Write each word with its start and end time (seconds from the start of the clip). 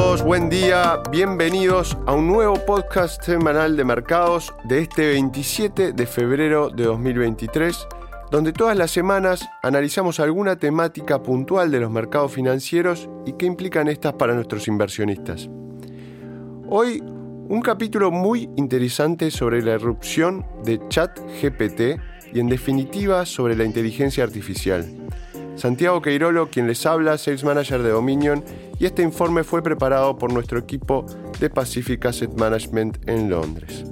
todos, 0.00 0.22
buen 0.22 0.48
día, 0.48 0.98
bienvenidos 1.10 1.98
a 2.06 2.14
un 2.14 2.26
nuevo 2.26 2.54
podcast 2.64 3.22
semanal 3.22 3.76
de 3.76 3.84
mercados 3.84 4.50
de 4.64 4.80
este 4.80 5.08
27 5.08 5.92
de 5.92 6.06
febrero 6.06 6.70
de 6.70 6.84
2023, 6.84 7.86
donde 8.30 8.54
todas 8.54 8.78
las 8.78 8.92
semanas 8.92 9.46
analizamos 9.62 10.18
alguna 10.18 10.56
temática 10.56 11.22
puntual 11.22 11.70
de 11.70 11.80
los 11.80 11.90
mercados 11.90 12.32
financieros 12.32 13.10
y 13.26 13.34
qué 13.34 13.44
implican 13.44 13.88
estas 13.88 14.14
para 14.14 14.32
nuestros 14.32 14.68
inversionistas. 14.68 15.50
Hoy 16.70 17.02
un 17.02 17.60
capítulo 17.60 18.10
muy 18.10 18.48
interesante 18.56 19.30
sobre 19.30 19.60
la 19.60 19.72
erupción 19.72 20.46
de 20.64 20.80
ChatGPT 20.88 22.00
y 22.32 22.40
en 22.40 22.48
definitiva 22.48 23.26
sobre 23.26 23.54
la 23.54 23.64
inteligencia 23.64 24.24
artificial. 24.24 24.99
Santiago 25.60 26.00
Queirolo, 26.00 26.48
quien 26.48 26.66
les 26.66 26.86
habla, 26.86 27.18
Sales 27.18 27.44
Manager 27.44 27.82
de 27.82 27.90
Dominion, 27.90 28.42
y 28.78 28.86
este 28.86 29.02
informe 29.02 29.44
fue 29.44 29.62
preparado 29.62 30.16
por 30.16 30.32
nuestro 30.32 30.58
equipo 30.58 31.04
de 31.38 31.50
Pacific 31.50 32.02
Asset 32.06 32.32
Management 32.32 33.06
en 33.06 33.28
Londres. 33.28 33.84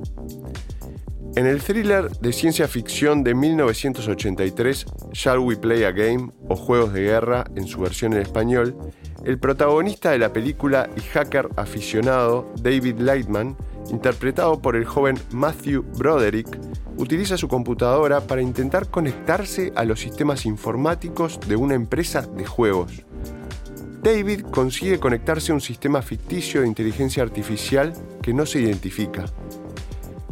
En 1.36 1.46
el 1.46 1.60
thriller 1.60 2.08
de 2.08 2.32
ciencia 2.32 2.66
ficción 2.68 3.22
de 3.22 3.34
1983, 3.34 4.86
Shall 5.12 5.40
We 5.40 5.56
Play 5.56 5.84
a 5.84 5.92
Game 5.92 6.32
o 6.48 6.56
Juegos 6.56 6.94
de 6.94 7.02
Guerra 7.02 7.44
en 7.54 7.66
su 7.66 7.80
versión 7.80 8.14
en 8.14 8.22
español, 8.22 8.74
el 9.26 9.38
protagonista 9.38 10.10
de 10.10 10.20
la 10.20 10.32
película 10.32 10.88
y 10.96 11.00
hacker 11.02 11.50
aficionado 11.56 12.50
David 12.62 12.98
Lightman, 12.98 13.58
interpretado 13.90 14.62
por 14.62 14.74
el 14.74 14.86
joven 14.86 15.18
Matthew 15.32 15.82
Broderick, 15.98 16.48
utiliza 16.98 17.36
su 17.36 17.48
computadora 17.48 18.20
para 18.20 18.42
intentar 18.42 18.88
conectarse 18.88 19.72
a 19.74 19.84
los 19.84 20.00
sistemas 20.00 20.44
informáticos 20.44 21.40
de 21.46 21.56
una 21.56 21.74
empresa 21.74 22.22
de 22.22 22.44
juegos. 22.44 23.04
David 24.02 24.42
consigue 24.50 24.98
conectarse 24.98 25.52
a 25.52 25.54
un 25.54 25.60
sistema 25.60 26.02
ficticio 26.02 26.60
de 26.60 26.68
inteligencia 26.68 27.22
artificial 27.22 27.92
que 28.22 28.34
no 28.34 28.46
se 28.46 28.60
identifica. 28.60 29.24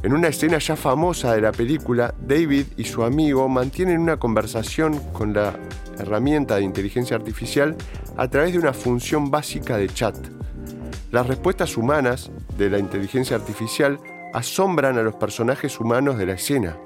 En 0.03 0.13
una 0.13 0.29
escena 0.29 0.59
ya 0.59 0.77
famosa 0.77 1.35
de 1.35 1.41
la 1.41 1.53
película, 1.53 2.15
David 2.21 2.67
y 2.77 2.85
su 2.85 3.03
amigo 3.03 3.49
mantienen 3.49 4.01
una 4.01 4.19
conversación 4.19 5.01
con 5.13 5.33
la 5.33 5.59
herramienta 5.99 6.57
de 6.57 6.63
inteligencia 6.63 7.17
artificial 7.17 7.77
a 8.17 8.29
través 8.29 8.53
de 8.53 8.59
una 8.59 8.73
función 8.73 9.31
básica 9.31 9.77
de 9.77 9.89
chat. 9.89 10.17
Las 11.11 11.27
respuestas 11.27 11.77
humanas 11.77 12.31
de 12.57 12.71
la 12.71 12.79
inteligencia 12.79 13.37
artificial 13.37 13.99
asombran 14.37 14.99
a 14.99 15.03
los 15.03 15.15
personajes 15.15 15.81
humanos 15.81 16.19
de 16.19 16.27
la 16.27 16.35
escena. 16.35 16.77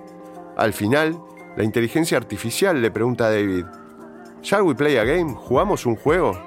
Al 0.57 0.73
final, 0.73 1.21
la 1.57 1.65
inteligencia 1.65 2.17
artificial 2.17 2.81
le 2.81 2.93
pregunta 2.93 3.27
a 3.27 3.31
David, 3.31 3.65
¿Shall 4.41 4.63
we 4.63 4.77
play 4.77 4.99
a 4.99 5.05
game? 5.05 5.35
¿Jugamos 5.35 5.85
un 5.85 5.97
juego? 5.97 6.41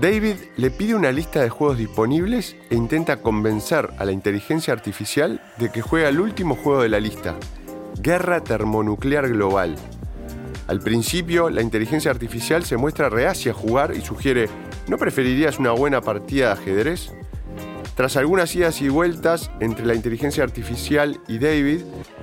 David 0.00 0.36
le 0.56 0.70
pide 0.70 0.94
una 0.94 1.10
lista 1.10 1.42
de 1.42 1.50
juegos 1.50 1.78
disponibles 1.78 2.54
e 2.70 2.76
intenta 2.76 3.16
convencer 3.22 3.90
a 3.98 4.04
la 4.04 4.12
inteligencia 4.12 4.72
artificial 4.72 5.42
de 5.58 5.72
que 5.72 5.82
juega 5.82 6.08
el 6.08 6.20
último 6.20 6.54
juego 6.54 6.82
de 6.82 6.90
la 6.90 7.00
lista, 7.00 7.34
Guerra 8.00 8.40
Termonuclear 8.40 9.28
Global. 9.28 9.74
Al 10.68 10.78
principio, 10.78 11.50
la 11.50 11.60
inteligencia 11.60 12.12
artificial 12.12 12.64
se 12.64 12.76
muestra 12.76 13.08
reacia 13.08 13.50
a 13.50 13.56
jugar 13.56 13.96
y 13.96 14.02
sugiere, 14.02 14.48
¿no 14.86 14.96
preferirías 14.96 15.58
una 15.58 15.72
buena 15.72 16.00
partida 16.02 16.46
de 16.46 16.52
ajedrez? 16.52 17.12
Tras 17.98 18.16
algunas 18.16 18.54
idas 18.54 18.80
y 18.80 18.88
vueltas 18.88 19.50
entre 19.58 19.84
la 19.84 19.96
inteligencia 19.96 20.44
artificial 20.44 21.20
y 21.26 21.40
David, 21.40 21.80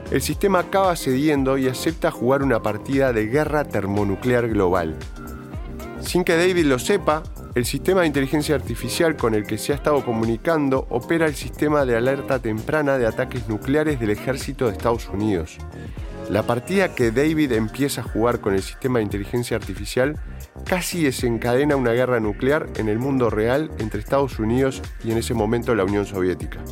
el 0.10 0.22
sistema 0.22 0.60
acaba 0.60 0.96
cediendo 0.96 1.58
y 1.58 1.68
acepta 1.68 2.12
jugar 2.12 2.44
una 2.44 2.62
partida 2.62 3.12
de 3.12 3.26
guerra 3.26 3.66
termonuclear 3.66 4.48
global. 4.48 4.96
Sin 6.00 6.24
que 6.24 6.38
David 6.38 6.68
lo 6.68 6.80
sepa, 6.80 7.24
el 7.56 7.66
sistema 7.66 8.02
de 8.02 8.08
inteligencia 8.08 8.56
artificial 8.56 9.18
con 9.18 9.36
el 9.36 9.46
que 9.46 9.58
se 9.58 9.74
ha 9.74 9.76
estado 9.76 10.06
comunicando 10.06 10.88
opera 10.92 11.26
el 11.26 11.36
sistema 11.36 11.84
de 11.84 11.98
alerta 11.98 12.40
temprana 12.40 12.98
de 12.98 13.08
ataques 13.08 13.50
nucleares 13.50 14.00
del 14.00 14.12
ejército 14.12 14.68
de 14.68 14.72
Estados 14.72 15.10
Unidos. 15.10 15.58
La 16.30 16.42
partida 16.42 16.96
que 16.96 17.12
David 17.12 17.52
empieza 17.52 18.02
a 18.02 18.04
jugar 18.04 18.40
con 18.40 18.56
el 18.56 18.64
sistema 18.64 18.98
de 18.98 19.04
inteligencia 19.04 19.58
artificial 19.58 20.18
casi 20.66 21.04
desencadena 21.04 21.76
una 21.76 21.92
guerra 21.92 22.20
nuclear 22.20 22.68
en 22.78 22.90
el 22.90 22.98
mundo 22.98 23.30
real 23.30 23.70
entre 23.78 24.00
Estados 24.00 24.40
Unidos 24.40 24.82
y 25.04 25.12
en 25.12 25.20
ese 25.20 25.36
momento 25.36 25.76
la 25.76 25.84
Unión 25.84 26.06
Soviética. 26.06 26.64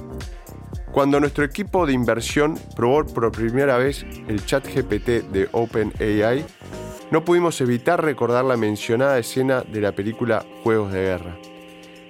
Cuando 0.92 1.20
nuestro 1.20 1.44
equipo 1.44 1.86
de 1.86 1.94
inversión 1.94 2.58
probó 2.76 3.06
por 3.06 3.32
primera 3.32 3.78
vez 3.78 4.06
el 4.28 4.44
chat 4.46 4.66
GPT 4.66 5.32
de 5.32 5.50
OpenAI, 5.52 6.46
no 7.12 7.24
pudimos 7.24 7.62
evitar 7.62 8.04
recordar 8.04 8.46
la 8.46 8.58
mencionada 8.58 9.20
escena 9.20 9.62
de 9.62 9.82
la 9.82 9.92
película 9.92 10.46
Juegos 10.64 10.92
de 10.92 11.02
Guerra. 11.02 11.53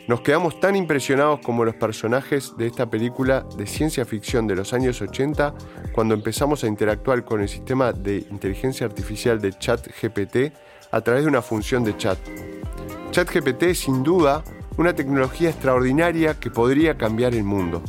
Nos 0.05 0.19
quedamos 0.19 0.59
tan 0.59 0.75
impresionados 0.75 1.39
como 1.39 1.63
los 1.63 1.75
personajes 1.75 2.57
de 2.57 2.67
esta 2.67 2.89
película 2.89 3.45
de 3.55 3.65
ciencia 3.65 4.03
ficción 4.03 4.47
de 4.47 4.55
los 4.55 4.73
años 4.73 5.01
80 5.01 5.53
cuando 5.93 6.13
empezamos 6.13 6.61
a 6.63 6.67
interactuar 6.67 7.23
con 7.23 7.39
el 7.39 7.47
sistema 7.47 7.93
de 7.93 8.25
inteligencia 8.29 8.85
artificial 8.85 9.39
de 9.39 9.53
ChatGPT 9.53 10.53
a 10.91 11.01
través 11.01 11.23
de 11.23 11.29
una 11.29 11.41
función 11.41 11.85
de 11.85 11.95
chat. 11.95 12.19
ChatGPT 13.11 13.63
es 13.63 13.79
sin 13.79 14.03
duda 14.03 14.43
una 14.77 14.93
tecnología 14.93 15.49
extraordinaria 15.49 16.37
que 16.37 16.51
podría 16.51 16.97
cambiar 16.97 17.33
el 17.33 17.45
mundo. 17.45 17.81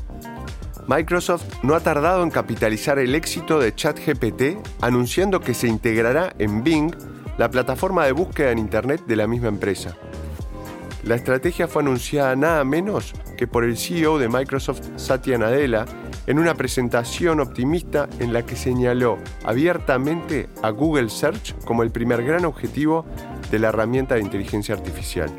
Microsoft 0.86 1.64
no 1.64 1.75
ha 1.75 1.81
tardado 1.81 2.22
en 2.22 2.31
capitalizar 2.31 3.00
el 3.00 3.16
éxito 3.16 3.58
de 3.58 3.75
ChatGPT 3.75 4.58
anunciando 4.82 5.41
que 5.41 5.54
se 5.54 5.66
integrará 5.66 6.32
en 6.38 6.62
Bing, 6.62 6.94
la 7.38 7.50
plataforma 7.50 8.04
de 8.04 8.12
búsqueda 8.12 8.52
en 8.52 8.58
Internet 8.58 9.02
de 9.04 9.16
la 9.16 9.26
misma 9.26 9.48
empresa. 9.48 9.96
La 11.04 11.16
estrategia 11.16 11.69
fue 11.69 11.82
anunciada 11.82 12.34
nada 12.34 12.65
menos 12.65 13.12
que 13.37 13.47
por 13.47 13.65
el 13.65 13.76
CEO 13.76 14.19
de 14.19 14.31
Microsoft, 14.31 14.81
Satya 14.97 15.37
Nadella, 15.37 15.84
en 16.26 16.38
una 16.38 16.54
presentación 16.54 17.41
optimista 17.41 18.09
en 18.20 18.32
la 18.32 18.47
que 18.47 18.56
señaló 18.56 19.19
abiertamente 19.44 20.48
a 20.62 20.70
Google 20.70 21.10
Search 21.10 21.54
como 21.66 21.82
el 21.82 21.91
primer 21.91 22.25
gran 22.25 22.47
objetivo 22.47 23.04
de 23.50 23.59
la 23.59 23.69
herramienta 23.69 24.14
de 24.14 24.22
inteligencia 24.22 24.75
artificial. 24.75 25.31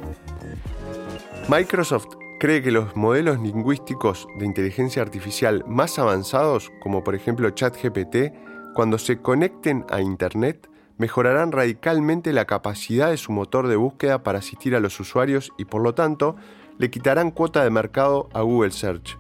Microsoft 1.50 2.10
cree 2.40 2.62
que 2.62 2.72
los 2.72 2.96
modelos 2.96 3.40
lingüísticos 3.40 4.28
de 4.38 4.46
inteligencia 4.46 5.02
artificial 5.02 5.64
más 5.68 5.98
avanzados, 5.98 6.72
como 6.80 7.04
por 7.04 7.16
ejemplo 7.16 7.50
ChatGPT, 7.50 8.34
cuando 8.76 9.00
se 9.00 9.20
conecten 9.20 9.84
a 9.90 10.00
Internet, 10.02 10.70
mejorarán 10.98 11.52
radicalmente 11.52 12.34
la 12.34 12.46
capacidad 12.46 13.10
de 13.10 13.18
su 13.18 13.32
motor 13.32 13.68
de 13.68 13.76
búsqueda 13.76 14.24
para 14.24 14.40
asistir 14.40 14.76
a 14.76 14.80
los 14.80 15.00
usuarios 15.00 15.52
y 15.58 15.66
por 15.66 15.82
lo 15.82 15.94
tanto 15.94 16.36
le 16.78 16.90
quitarán 16.90 17.32
cuota 17.32 17.64
de 17.64 17.70
mercado 17.70 18.30
a 18.34 18.42
Google 18.42 18.72
Search. 18.72 19.18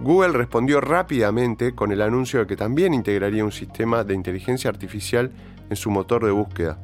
Google 0.00 0.32
respondió 0.32 0.80
rápidamente 0.80 1.74
con 1.74 1.92
el 1.92 2.00
anuncio 2.00 2.40
de 2.40 2.46
que 2.46 2.56
también 2.56 2.94
integraría 2.94 3.44
un 3.44 3.52
sistema 3.52 4.02
de 4.02 4.14
inteligencia 4.14 4.70
artificial 4.70 5.30
en 5.68 5.76
su 5.76 5.90
motor 5.90 6.24
de 6.24 6.30
búsqueda. 6.30 6.78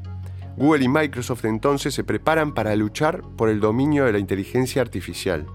Google 0.56 0.84
y 0.84 0.88
Microsoft 0.88 1.44
entonces 1.44 1.94
se 1.94 2.04
preparan 2.04 2.52
para 2.52 2.76
luchar 2.76 3.22
por 3.36 3.48
el 3.48 3.60
dominio 3.60 4.04
de 4.04 4.12
la 4.12 4.18
inteligencia 4.18 4.82
artificial. 4.82 5.46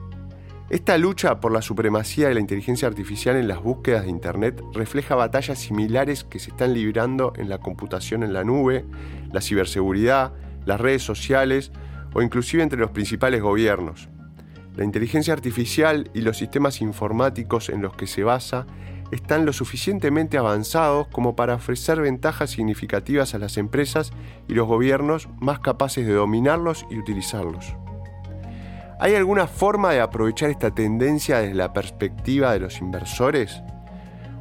Esta 0.72 0.98
lucha 0.98 1.42
por 1.42 1.52
la 1.52 1.62
supremacía 1.62 2.30
de 2.30 2.34
la 2.34 2.40
inteligencia 2.40 2.88
artificial 2.88 3.36
en 3.36 3.50
las 3.50 3.62
búsquedas 3.62 4.06
de 4.06 4.10
Internet 4.10 4.64
refleja 4.72 5.16
batallas 5.16 5.60
similares 5.60 6.24
que 6.24 6.40
se 6.40 6.52
están 6.52 6.74
librando 6.74 7.34
en 7.36 7.50
la 7.50 7.58
computación 7.58 8.24
en 8.24 8.32
la 8.32 8.46
nube, 8.46 8.86
la 9.34 9.42
ciberseguridad, 9.42 10.32
las 10.66 10.80
redes 10.80 11.04
sociales 11.04 11.74
o 12.14 12.22
inclusive 12.22 12.64
entre 12.64 12.80
los 12.80 12.92
principales 12.92 13.42
gobiernos. 13.42 14.08
La 14.78 14.86
inteligencia 14.86 15.34
artificial 15.34 16.10
y 16.14 16.22
los 16.22 16.38
sistemas 16.38 16.80
informáticos 16.80 17.68
en 17.68 17.82
los 17.82 17.94
que 17.98 18.08
se 18.08 18.24
basa 18.24 18.66
están 19.12 19.46
lo 19.46 19.52
suficientemente 19.52 20.38
avanzados 20.38 21.10
como 21.10 21.36
para 21.36 21.56
ofrecer 21.56 22.00
ventajas 22.00 22.50
significativas 22.50 23.36
a 23.36 23.40
las 23.40 23.58
empresas 23.58 24.14
y 24.48 24.54
los 24.54 24.70
gobiernos 24.70 25.28
más 25.38 25.60
capaces 25.60 26.08
de 26.08 26.14
dominarlos 26.14 26.86
y 26.90 26.98
utilizarlos. 26.98 27.76
¿Hay 29.02 29.16
alguna 29.16 29.48
forma 29.48 29.94
de 29.94 30.00
aprovechar 30.00 30.52
esta 30.52 30.70
tendencia 30.70 31.40
desde 31.40 31.56
la 31.56 31.74
perspectiva 31.74 32.54
de 32.54 32.60
los 32.60 32.82
inversores? 32.82 33.64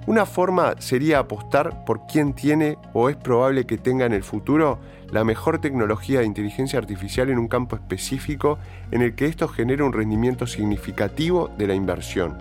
Una 0.07 0.27
forma 0.27 0.75
sería 0.81 1.21
apostar 1.21 1.87
por 1.87 2.07
quién 2.07 2.35
tiene 2.35 2.77
o 2.93 3.09
es 3.09 3.17
probable 3.17 3.65
que 3.65 3.79
tenga 3.79 4.05
en 4.05 4.13
el 4.13 4.23
futuro 4.23 4.79
la 5.11 5.25
mejor 5.25 5.63
tecnología 5.63 6.21
de 6.21 6.27
inteligencia 6.27 6.79
artificial 6.79 7.31
en 7.31 7.39
un 7.39 7.49
campo 7.49 7.75
específico 7.75 8.59
en 8.91 9.01
el 9.01 9.15
que 9.15 9.25
esto 9.25 9.49
genere 9.49 9.83
un 9.83 9.95
rendimiento 9.95 10.47
significativo 10.47 11.49
de 11.57 11.67
la 11.67 11.75
inversión. 11.75 12.37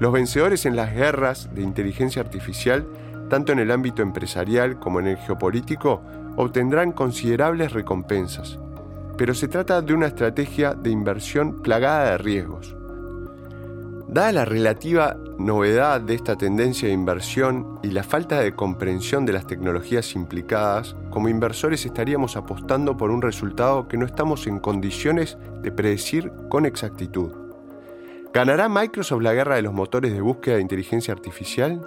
Los 0.00 0.12
vencedores 0.12 0.66
en 0.66 0.74
las 0.74 0.92
guerras 0.92 1.54
de 1.54 1.62
inteligencia 1.62 2.20
artificial, 2.20 2.84
tanto 3.30 3.52
en 3.52 3.60
el 3.60 3.70
ámbito 3.70 4.02
empresarial 4.02 4.80
como 4.80 4.98
en 4.98 5.06
el 5.06 5.18
geopolítico, 5.18 6.02
obtendrán 6.34 6.90
considerables 6.90 7.72
recompensas 7.72 8.58
pero 9.16 9.34
se 9.34 9.48
trata 9.48 9.82
de 9.82 9.94
una 9.94 10.06
estrategia 10.06 10.74
de 10.74 10.90
inversión 10.90 11.62
plagada 11.62 12.10
de 12.10 12.18
riesgos. 12.18 12.76
Dada 14.08 14.32
la 14.32 14.44
relativa 14.44 15.16
novedad 15.38 16.00
de 16.00 16.14
esta 16.14 16.36
tendencia 16.36 16.86
de 16.86 16.94
inversión 16.94 17.78
y 17.82 17.92
la 17.92 18.02
falta 18.02 18.40
de 18.40 18.54
comprensión 18.54 19.24
de 19.24 19.32
las 19.32 19.46
tecnologías 19.46 20.14
implicadas, 20.14 20.94
como 21.10 21.30
inversores 21.30 21.86
estaríamos 21.86 22.36
apostando 22.36 22.96
por 22.96 23.10
un 23.10 23.22
resultado 23.22 23.88
que 23.88 23.96
no 23.96 24.04
estamos 24.04 24.46
en 24.46 24.58
condiciones 24.60 25.38
de 25.62 25.72
predecir 25.72 26.30
con 26.50 26.66
exactitud. 26.66 27.32
¿Ganará 28.34 28.68
Microsoft 28.68 29.22
la 29.22 29.34
guerra 29.34 29.56
de 29.56 29.62
los 29.62 29.72
motores 29.72 30.12
de 30.12 30.20
búsqueda 30.20 30.56
de 30.56 30.62
inteligencia 30.62 31.12
artificial? 31.12 31.80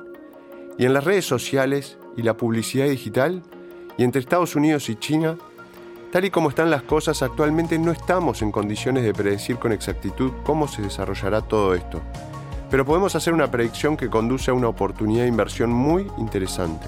¿Y 0.78 0.86
en 0.86 0.94
las 0.94 1.04
redes 1.04 1.26
sociales 1.26 1.98
y 2.18 2.24
la 2.24 2.38
publicidad 2.38 2.88
digital? 2.88 3.44
¿Y 3.98 4.04
entre 4.04 4.20
Estados 4.20 4.56
Unidos 4.56 4.90
y 4.90 4.96
China? 4.96 5.38
Tal 6.16 6.24
y 6.24 6.32
como 6.32 6.48
están 6.48 6.72
las 6.72 6.84
cosas, 6.84 7.22
actualmente 7.22 7.78
no 7.78 7.92
estamos 7.92 8.42
en 8.42 8.50
condiciones 8.50 9.04
de 9.04 9.14
predecir 9.14 9.58
con 9.58 9.74
exactitud 9.74 10.32
cómo 10.46 10.66
se 10.66 10.82
desarrollará 10.82 11.42
todo 11.42 11.76
esto 11.76 12.02
pero 12.70 12.86
podemos 12.86 13.16
hacer 13.16 13.34
una 13.34 13.52
predicción 13.52 13.96
que 13.96 14.10
conduce 14.10 14.52
a 14.52 14.54
una 14.54 14.68
oportunidad 14.68 15.24
de 15.24 15.30
inversión 15.30 15.72
muy 15.72 16.12
interesante. 16.18 16.88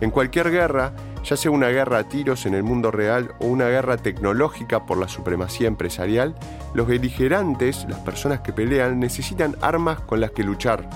En 0.00 0.10
cualquier 0.10 0.50
guerra, 0.50 0.92
ya 1.24 1.36
sea 1.36 1.50
una 1.50 1.68
guerra 1.68 1.98
a 1.98 2.08
tiros 2.08 2.46
en 2.46 2.54
el 2.54 2.62
mundo 2.62 2.90
real 2.90 3.32
o 3.40 3.46
una 3.46 3.68
guerra 3.68 3.96
tecnológica 3.96 4.84
por 4.86 4.98
la 4.98 5.08
supremacía 5.08 5.68
empresarial, 5.68 6.34
los 6.74 6.86
beligerantes, 6.86 7.86
las 7.88 8.00
personas 8.00 8.40
que 8.40 8.52
pelean, 8.52 8.98
necesitan 8.98 9.56
armas 9.60 10.00
con 10.00 10.20
las 10.20 10.32
que 10.32 10.42
luchar. 10.42 10.88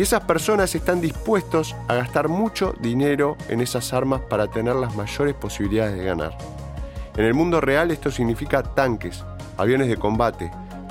Y 0.00 0.02
esas 0.02 0.24
personas 0.24 0.74
están 0.74 1.02
dispuestos 1.02 1.76
a 1.86 1.94
gastar 1.94 2.30
mucho 2.30 2.74
dinero 2.80 3.36
en 3.50 3.60
esas 3.60 3.92
armas 3.92 4.22
para 4.22 4.46
tener 4.46 4.74
las 4.76 4.96
mayores 4.96 5.34
posibilidades 5.34 5.94
de 5.94 6.06
ganar. 6.06 6.38
En 7.18 7.26
el 7.26 7.34
mundo 7.34 7.60
real 7.60 7.90
esto 7.90 8.10
significa 8.10 8.62
tanques, 8.62 9.22
aviones 9.58 9.88
de 9.88 9.98
combate, 9.98 10.50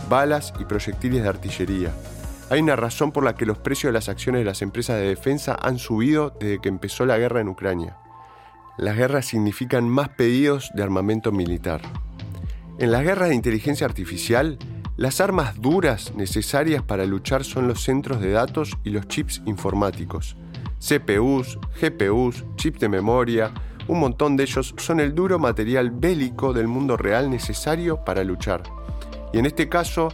balas 0.10 0.54
y 0.60 0.66
proyectiles 0.66 1.24
de 1.24 1.28
artillería. 1.28 1.92
Hay 2.52 2.62
una 2.62 2.76
razón 2.76 3.12
por 3.12 3.24
la 3.24 3.34
que 3.34 3.48
los 3.48 3.58
precios 3.58 3.90
de 3.90 3.98
las 3.98 4.10
acciones 4.10 4.42
de 4.42 4.46
las 4.46 4.62
empresas 4.62 4.98
de 4.98 5.08
defensa 5.08 5.58
han 5.60 5.80
subido 5.80 6.30
desde 6.40 6.62
que 6.62 6.70
empezó 6.70 7.08
la 7.08 7.18
guerra 7.18 7.42
en 7.42 7.48
Ucrania. 7.48 7.98
Las 8.78 8.96
guerras 8.96 9.26
significan 9.26 9.90
más 9.90 10.10
pedidos 10.10 10.70
de 10.76 10.84
armamento 10.84 11.32
militar. 11.32 11.82
En 12.78 12.92
las 12.92 13.02
guerras 13.02 13.30
de 13.30 13.36
inteligencia 13.36 13.88
artificial, 13.88 14.60
las 15.00 15.22
armas 15.22 15.62
duras 15.62 16.14
necesarias 16.14 16.84
para 16.84 17.06
luchar 17.06 17.46
son 17.46 17.70
los 17.70 17.82
centros 17.82 18.20
de 18.20 18.32
datos 18.32 18.78
y 18.84 18.90
los 18.90 19.08
chips 19.08 19.42
informáticos. 19.46 20.36
CPUs, 20.78 21.58
GPUs, 21.82 22.44
chips 22.58 22.82
de 22.82 22.90
memoria, 22.90 23.54
un 23.88 24.02
montón 24.02 24.36
de 24.36 24.44
ellos 24.44 24.76
son 24.78 25.00
el 25.00 25.16
duro 25.16 25.40
material 25.40 25.92
bélico 25.92 26.52
del 26.52 26.68
mundo 26.68 26.98
real 26.98 27.30
necesario 27.30 28.04
para 28.04 28.26
luchar. 28.26 28.64
Y 29.32 29.40
en 29.40 29.46
este 29.46 29.70
caso, 29.70 30.10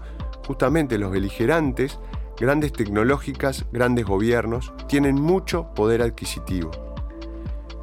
justamente 0.46 1.00
los 1.00 1.12
beligerantes, 1.12 1.98
grandes 2.40 2.72
tecnológicas, 2.72 3.66
grandes 3.72 4.06
gobiernos, 4.06 4.72
tienen 4.88 5.16
mucho 5.16 5.74
poder 5.74 6.04
adquisitivo. 6.04 6.70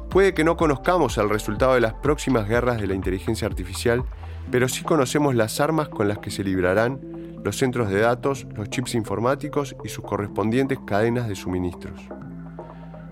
Puede 0.09 0.33
que 0.33 0.45
no 0.45 0.55
conozcamos 0.55 1.17
el 1.17 1.29
resultado 1.29 1.73
de 1.73 1.81
las 1.81 1.95
próximas 1.95 2.47
guerras 2.47 2.79
de 2.79 2.87
la 2.87 2.93
inteligencia 2.93 3.45
artificial, 3.45 4.05
pero 4.51 4.67
sí 4.67 4.83
conocemos 4.83 5.35
las 5.35 5.59
armas 5.59 5.89
con 5.89 6.07
las 6.07 6.19
que 6.19 6.31
se 6.31 6.43
librarán 6.43 6.99
los 7.43 7.57
centros 7.57 7.89
de 7.89 7.99
datos, 7.99 8.47
los 8.55 8.69
chips 8.69 8.95
informáticos 8.95 9.75
y 9.83 9.89
sus 9.89 10.03
correspondientes 10.03 10.79
cadenas 10.85 11.27
de 11.27 11.35
suministros. 11.35 11.99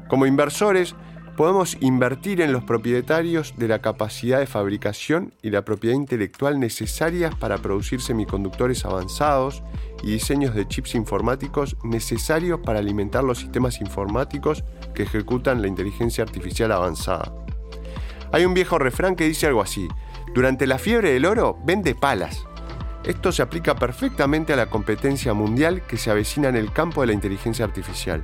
Como 0.08 0.26
inversores, 0.26 0.96
podemos 1.36 1.78
invertir 1.80 2.42
en 2.42 2.52
los 2.52 2.64
propietarios 2.64 3.56
de 3.58 3.68
la 3.68 3.80
capacidad 3.80 4.40
de 4.40 4.48
fabricación 4.48 5.34
y 5.42 5.50
la 5.50 5.64
propiedad 5.64 5.96
intelectual 5.96 6.60
necesarias 6.60 7.34
para 7.36 7.58
producir 7.58 8.02
semiconductores 8.02 8.86
avanzados 8.86 9.64
y 10.04 10.12
diseños 10.12 10.54
de 10.54 10.68
chips 10.68 10.96
informáticos 10.96 11.78
necesarios 11.84 12.60
para 12.64 12.80
alimentar 12.80 13.24
los 13.24 13.40
sistemas 13.40 13.82
informáticos 13.82 14.64
que 14.94 15.04
ejecutan 15.04 15.62
la 15.62 15.68
inteligencia 15.68 16.24
artificial 16.24 16.72
avanzada. 16.72 17.34
Hay 18.32 18.46
un 18.46 18.54
viejo 18.54 18.78
refrán 18.80 19.16
que 19.16 19.28
dice 19.28 19.48
algo 19.48 19.62
así, 19.62 19.88
durante 20.34 20.68
la 20.68 20.78
fiebre 20.78 21.12
del 21.12 21.26
oro 21.26 21.58
vende 21.64 21.96
palas. 21.96 22.46
Esto 23.04 23.32
se 23.32 23.42
aplica 23.42 23.76
perfectamente 23.76 24.54
a 24.54 24.56
la 24.56 24.70
competencia 24.70 25.34
mundial 25.34 25.82
que 25.88 25.98
se 25.98 26.12
avecina 26.12 26.50
en 26.50 26.56
el 26.56 26.72
campo 26.72 27.02
de 27.02 27.08
la 27.08 27.14
inteligencia 27.14 27.66
artificial. 27.66 28.24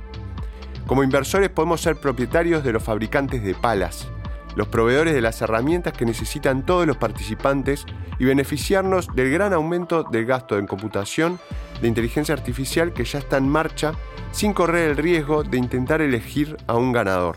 Como 0.86 1.02
inversores 1.02 1.50
podemos 1.50 1.80
ser 1.80 1.96
propietarios 1.96 2.64
de 2.64 2.72
los 2.72 2.82
fabricantes 2.82 3.42
de 3.42 3.54
palas, 3.54 4.08
los 4.56 4.68
proveedores 4.68 5.14
de 5.14 5.20
las 5.20 5.42
herramientas 5.42 5.92
que 5.92 6.06
necesitan 6.06 6.64
todos 6.64 6.86
los 6.86 6.96
participantes 6.96 7.84
y 8.18 8.24
beneficiarnos 8.24 9.14
del 9.14 9.30
gran 9.30 9.52
aumento 9.52 10.04
del 10.04 10.24
gasto 10.24 10.58
en 10.58 10.66
computación 10.66 11.38
de 11.82 11.88
inteligencia 11.88 12.34
artificial 12.34 12.92
que 12.92 13.04
ya 13.04 13.18
está 13.18 13.36
en 13.36 13.48
marcha 13.48 13.92
sin 14.32 14.52
correr 14.52 14.90
el 14.90 14.96
riesgo 14.96 15.44
de 15.44 15.58
intentar 15.58 16.00
elegir 16.00 16.56
a 16.66 16.74
un 16.74 16.92
ganador. 16.92 17.36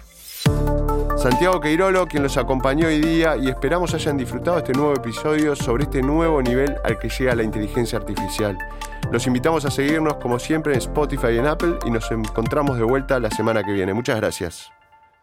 Santiago 1.21 1.59
Queirolo, 1.59 2.07
quien 2.07 2.23
los 2.23 2.35
acompañó 2.38 2.88
hoy 2.88 3.00
día 3.00 3.38
y 3.38 3.47
esperamos 3.47 3.94
hayan 3.94 4.18
disfrutado 4.18 4.57
este 4.57 4.73
nuevo 4.73 4.95
episodio 4.95 5.56
sobre 5.56 5.83
este 5.83 6.01
nuevo 6.01 6.41
nivel 6.41 6.77
al 6.83 6.97
que 6.97 7.09
llega 7.09 7.35
la 7.35 7.44
inteligencia 7.44 8.00
artificial. 8.00 8.57
Los 9.12 9.27
invitamos 9.27 9.63
a 9.65 9.69
seguirnos 9.69 10.15
como 10.15 10.39
siempre 10.39 10.73
en 10.73 10.79
Spotify 10.79 11.33
y 11.33 11.38
en 11.38 11.45
Apple 11.45 11.75
y 11.85 11.91
nos 11.91 12.09
encontramos 12.09 12.79
de 12.79 12.85
vuelta 12.85 13.19
la 13.19 13.29
semana 13.29 13.63
que 13.63 13.71
viene. 13.71 13.94
Muchas 13.94 14.18
gracias. 14.18 14.71